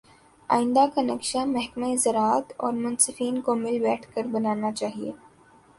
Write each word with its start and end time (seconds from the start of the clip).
آئندہ 0.49 0.85
کا 0.95 1.01
نقشہ 1.01 1.43
محکمہ 1.47 1.95
زراعت 1.95 2.53
اورمنصفین 2.57 3.39
کو 3.41 3.55
مل 3.55 3.79
بیٹھ 3.79 4.07
کر 4.15 4.27
بنانا 4.31 4.71
چاہیے 4.71 5.11